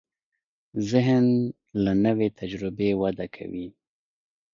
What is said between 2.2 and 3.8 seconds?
تجربې وده کوي.